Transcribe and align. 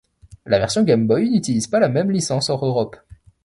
La 0.47 0.57
version 0.57 0.81
Game 0.81 1.05
Boy 1.05 1.29
n'utilise 1.29 1.67
pas 1.67 1.79
la 1.79 1.87
même 1.87 2.09
licence 2.09 2.49
hors 2.49 2.65
europe. 2.65 2.95